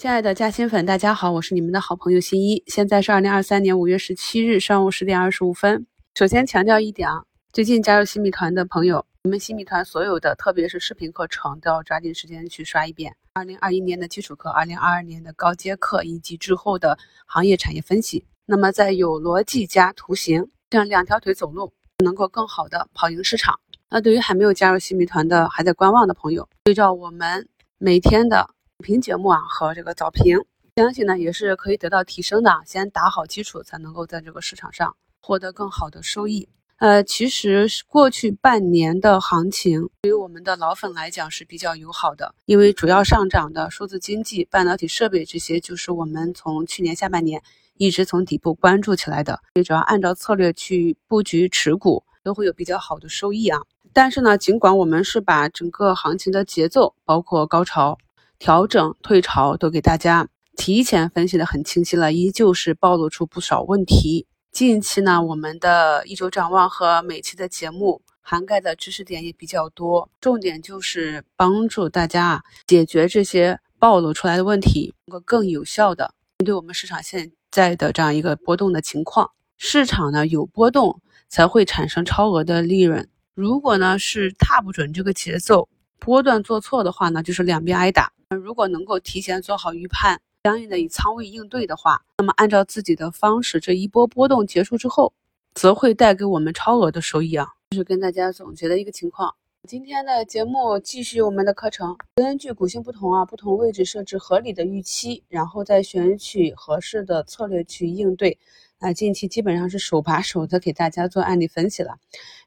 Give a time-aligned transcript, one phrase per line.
[0.00, 2.64] 亲爱的嘉兴粉，大家好，我是你们的好朋友新一。
[2.68, 5.86] 现在是二零二三年五月十七日上午十点二十五分。
[6.14, 13.14] 首先强调一点啊，最近加入新米团的朋友，你们新米团所有的，特别是视频课程，都要抓紧时间去刷一遍。
[13.34, 16.96] 二零二一年的基础课，二零二二年的高阶课，以及之后的
[17.26, 18.24] 行业产业分析。
[18.46, 23.60] 那么在有逻辑加图形这样两条腿走路，能够更好的跑赢市场。
[23.90, 27.46] 那对于还没有加入新米团的，还在观望的朋友，对照我们
[27.76, 28.48] 每天的。
[28.80, 30.38] 评节目啊和这个早评，
[30.76, 32.60] 相信呢也是可以得到提升的。
[32.64, 36.48] 先打好基础，才能够在这个市场上获得更好的收益。
[36.78, 47.42] 呃，其实过去半年的行情对于我们的老粉来讲是比较友好的，因为主要上涨的数字经济、半导体设备这些，就是我们从去年下半年
[47.76, 49.40] 一直从底部关注起来的。
[49.52, 53.60] 所以只要按照策略去布局持股，都会有比较好的收益啊。
[53.92, 57.98] 但是呢，尽管我们是把整个行情的节奏，包括高潮。
[58.40, 60.26] 调整、退潮都给大家
[60.56, 64.26] 提前分析的很清晰了，依旧是暴露出不少问题。
[64.50, 79.30] 近期呢，我们的一周展望和每期的节目涵盖的知识点也比较多，重点就是帮助大家解决这些暴露出来的问题，能够更有效的面对我们市场现在的这样一个波动的情况。
[79.58, 88.10] 市场呢有波动才会产生超额的利润，如果呢是踏不准这个节奏，波段做错的话呢，就是两边挨打。
[88.36, 95.12] 如果能够提前做好预判，相应的以仓位应对的话，那么按照自己的方式，这一波波动结束之后，
[95.52, 97.48] 则会带给我们超额的收益啊！
[97.70, 99.34] 这是跟大家总结的一个情况。
[99.68, 108.38] 今天的节目继续我们的课程，根据股性不同啊，不同位置设置合理的预期，然后再选取合适的策略去应对。
[108.78, 111.96] 啊，近期基本上是手把手的给大家做案例分析了。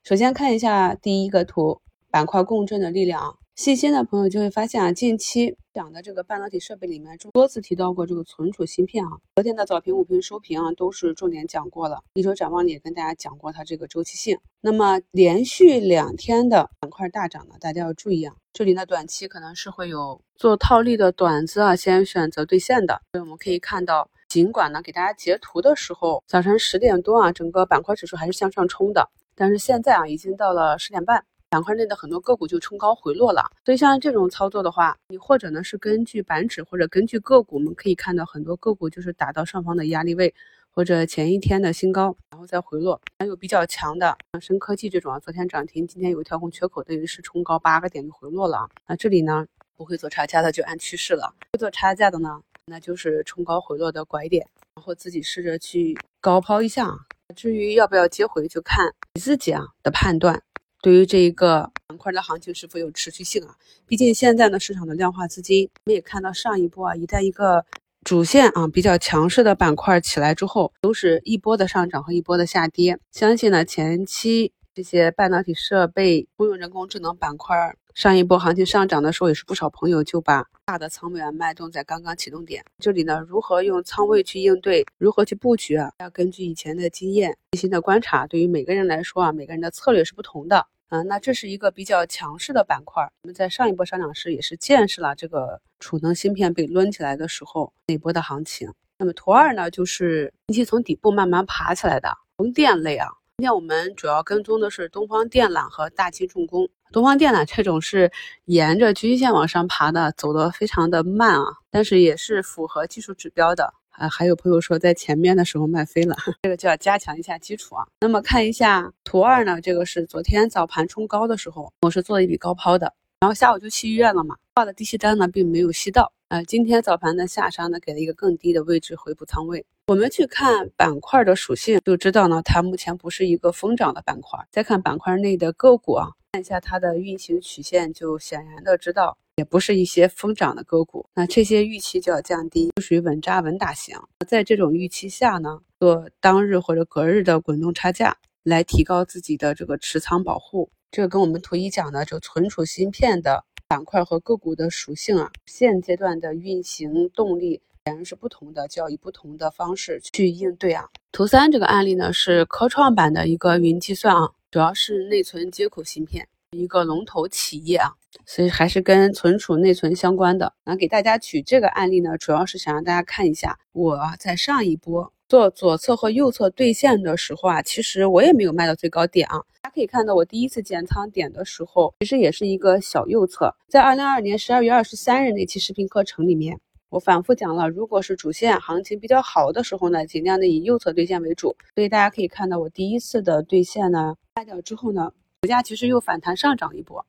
[0.04, 3.38] 首先看一下第一个图，板块共振的力量。
[3.56, 9.12] 细心的朋友就会发现啊，近期讲的这个半导体设备里面，多次提到过这个存储芯片啊。
[9.36, 12.02] 昨天的早评、午评、收评啊，都是重点讲过了。
[12.16, 14.40] 一周展望里也跟大家讲过它这个周期性。
[14.60, 23.04] 那么连续两天的板块大涨呢，大家要注意啊，这里呢短期可能是会有做套利的短资啊，先选择兑现的。
[23.12, 31.24] 所以我们可以看到，尽管呢给大家截图的时候，早晨十点多啊，整个板块指数还是向上冲的，但是现在啊，已经到了十点半。
[31.54, 40.34] 板块内的很多个股就冲高回落了，所以像这种操作的话，你或者呢是根据板指，或者根据个股，我们可以看到很多个股就是打到上方的压力位，
[40.72, 43.00] 或者前一天的新高，然后再回落。
[43.20, 48.68] 还有比较强的，像深科技这种啊，昨天涨停，今天有跳空缺口，等于是冲高八个点就回落了。
[48.88, 49.46] 那这里呢
[49.78, 56.90] 不会做差价的就按趋势了，会做差价的呢，那就是冲高回落的拐点，然后自己试着去高抛一下。
[57.36, 60.42] 至于要不要接回，就看你自己啊的判断。
[60.84, 63.56] 对于这一个板块的行情是否有持续性啊？
[63.88, 67.66] 毕竟现在呢，市场的量化资金，我们也看到上一波啊，一旦一个
[68.04, 73.00] 主线啊比较强势的板块起来之后，都是一波的上涨和一波的下跌。
[73.14, 77.56] 相信呢，前期这些半导体设备、通用人工智能板块
[77.94, 82.62] 上一波行情上涨的时候，也是不少朋友就把大的仓位啊脉动在刚刚启动点。
[82.80, 85.94] 这里呢，如何用仓位去应对，如何去布局啊？
[86.00, 88.28] 要根据以前的经验、细心的观察。
[88.28, 90.68] 对于每个人来说啊，每个人的策略是不同的。
[90.90, 93.04] 嗯，那这是一个比较强势的板块。
[93.24, 98.72] 我们在上一波上涨时也是见识了这个储能芯片被抡起来的时候那波的行情。
[99.00, 103.08] 那么图二呢，就是近期从底部慢慢爬起来的风电类啊。
[103.38, 106.70] 今天我们主要跟踪的是东方电缆和大金重工。
[106.92, 108.12] 东方电缆这种是
[108.46, 113.74] 沿着均线往上爬的，走得非常的慢啊，但是也是符合技术指标的。
[113.94, 117.86] 啊，还有朋友说在前面的时候卖飞了，这个就要加强一下基础啊。
[118.02, 129.64] 那么看一下图二呢，这个是昨天早盘冲高的时候，我是做了一笔高抛的，然后下午就去医院了嘛，挂的低吸单呢并没有吸到，呃，今天早盘的下杀呢给了一个更低的位置回补仓位。
[129.88, 134.40] 我们去看板块的属性就知道呢，它目前不是一个疯涨的板块。
[134.50, 139.18] 再看板块内的个股啊，看一下它的运行曲线，就显然的知道。
[139.36, 143.98] 也不是一些疯涨的个股，那这些预期就要降低，就属于稳扎稳打型。
[144.28, 150.70] 在这种预期下呢，做当日或者隔日的滚动差价，来提高自己的这个持仓保护。
[150.92, 160.88] 这个跟我们图一讲的这个存储芯片的板块和个股的属性啊，现阶段的运行动力显然是不同的，就要以不同的方式去应对啊。
[161.12, 166.28] 图三这个案例呢是科创板的一个云计算啊，主要是内存接口芯片。
[166.52, 167.90] 一个龙头企业啊，
[168.26, 170.54] 所以还是跟存储内存相关的。
[170.66, 179.42] 那给大家举这个案例呢，主要是想让大家看一下，我在上一波做左侧和右侧兑现的时候啊，其实我也没有卖到最高点啊。
[179.62, 183.56] 大家可以看到，我第一次减仓点的时候，其实也是一个小右侧。
[183.68, 191.56] 在二零二二年十二月二十三日那期视频课程里面，我反复讲了，如果是主线行情比较好的时候呢，尽量的以右侧兑现为主。
[191.76, 195.12] 所以大家可以看到，我第一次的兑现呢卖掉之后呢，
[195.42, 197.06] 股价其实又反弹上涨一波，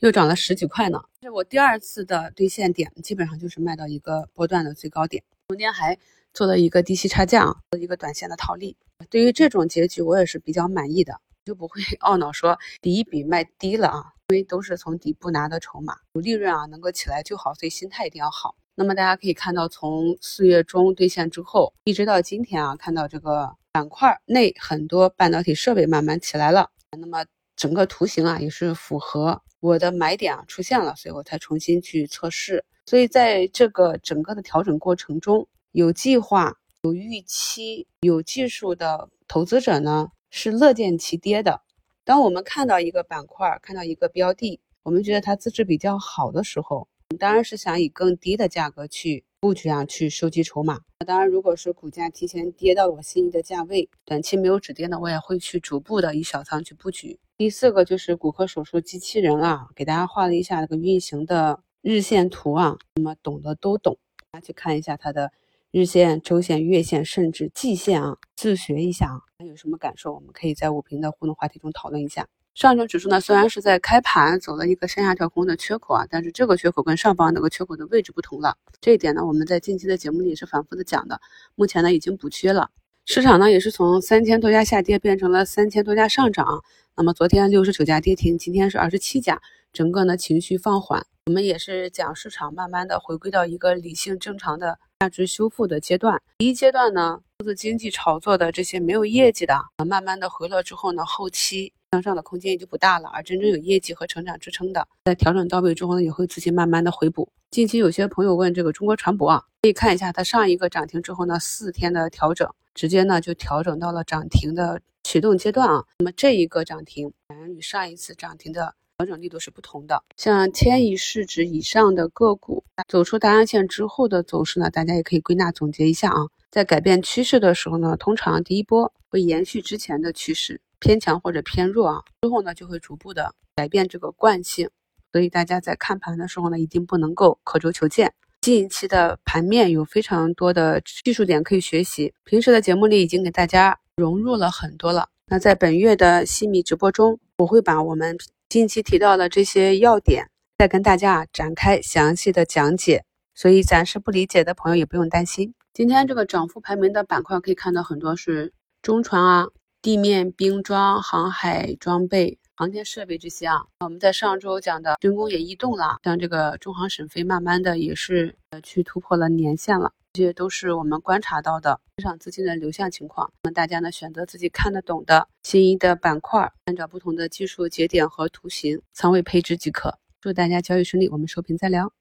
[0.00, 1.00] 又涨了十几块呢。
[1.20, 5.98] 这是我第二次的兑现点，基本上就是卖到一个波段的最高点，中间还
[6.34, 8.76] 做了一个低吸差价，做一个短线的套利。
[9.10, 18.54] 对于这种结局，我也是比较满意的，就不会 懊恼说第一笔卖低了啊，因为都是从底部拿的筹码，有利润啊，能够起来就好，所以心态一定要好。
[18.74, 26.70] 那么大家可以看到，从四月中兑现之后，一直到今天啊，看到这个板块内很多半导体设备慢慢起来了。
[26.98, 27.24] 那么
[27.56, 32.64] 整个图形啊，也是符合我的买点啊出现了，所以我才重新去测试。
[32.84, 41.62] 所以在这个整个的调整过程中，有计划、有预期、有技术的投资者呢，是乐见其跌的。
[42.04, 46.86] 当我们看到一个板块、看到一个标的，我们觉得它资质比较好的时候，
[47.18, 50.80] 当然是想以更低的价格去布局啊，去收集筹码。
[51.04, 57.18] 当然，如果是股价提前跌到了我心仪的价位，短期没有止跌呢，我也会去逐步的以小仓去布局。
[57.38, 63.98] 第四个就是骨科手术机器人啊，给大家画了一下这个运行的日线图啊，那么懂的都懂，
[64.32, 65.30] 大家去看一下它的
[65.70, 70.14] 日线、周线、月线，甚至季线啊，自学一下啊，有什么感受？
[70.14, 72.26] 我们可以在五评的互动话题中讨论一下。
[72.54, 78.56] 上证指数呢，虽然是在开盘走了一个向下跳空的缺口啊，但是这个缺口跟上方那个缺口的位置不同了。
[78.80, 81.20] 这一点呢，我们在近期的节目里是反复的讲的。
[81.54, 82.70] 目前呢，已经补缺了，
[83.08, 86.64] 市场呢也是从三千多家下跌变成了三千多家上涨。
[86.96, 89.40] 那么昨天六十九家跌停，今天是二十七家，
[89.72, 91.06] 整个呢情绪放缓。
[91.26, 96.20] 我们也是讲市场慢慢的回归到一个理性正常的价值修复的阶段。
[96.38, 99.54] 第一阶段呢，数字经济炒作的这些没有业绩的，
[99.86, 101.72] 慢慢的回落之后呢，后期。
[101.92, 107.28] 向上的空间也就不大了，而真正有业绩和成长支撑的，在调整到位之后呢，也会自己慢慢的回补。
[107.50, 115.84] 近期有些朋友问这个中国船舶啊，可以看一下它上一个涨停之后呢，四天的调整，直接呢就调整到了涨停的启动阶段啊。
[115.98, 117.12] 那么这一个涨停，
[117.54, 120.02] 与上一次涨停的调整力度是不同的。
[120.16, 126.26] 像千亿市值以上的个股走出大阳线之后的走势呢，大家也可以归纳总结一下啊。
[126.50, 130.60] 在改变趋势的时候呢，通常第一波会延续之前的趋势。
[130.78, 134.68] 偏强或者偏弱啊，之后呢就会逐步的改变这个惯性，
[135.12, 138.12] 所以大家在看盘的时候呢，一定不能够刻舟求剑。
[138.42, 145.08] 近期的盘面有非常多的技术点可以学习，平时的节目里已经给大家融入了很多了。
[145.26, 148.16] 那在本月的西米直播中，我会把我们
[148.48, 155.52] 近期提到的这些要点再跟大家展开详细的讲解，所以暂时不理解的朋友也不用担心。
[155.72, 159.48] 今天这个涨幅排名的板块可以看到很多是中船啊。
[159.86, 173.32] 地面兵装、航海装备、航天设备这些啊，我们在上周讲的军工也异动了，像这个中航沈飞，慢慢的也是呃去突破了年线了，这些都是我们观察到的市场资金的流向情况。
[173.44, 179.96] 那大家呢选择自己看得懂的心仪的板块，按照不同的技术节点和图形仓位配置即可。
[180.20, 181.92] 祝大家交易顺利，我们收评再聊。